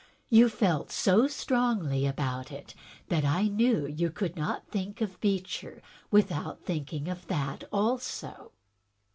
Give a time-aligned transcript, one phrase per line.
[0.31, 2.73] You felt so strongly about it
[3.09, 8.51] that I knew you could not think of Beecher without thinking of that also.